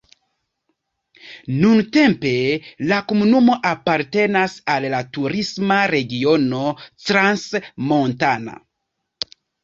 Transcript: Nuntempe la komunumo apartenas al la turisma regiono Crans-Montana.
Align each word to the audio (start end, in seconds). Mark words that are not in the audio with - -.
Nuntempe 1.63 2.29
la 2.91 2.97
komunumo 3.11 3.57
apartenas 3.71 4.55
al 4.75 4.87
la 4.93 5.01
turisma 5.17 5.77
regiono 5.91 6.63
Crans-Montana. 6.79 8.57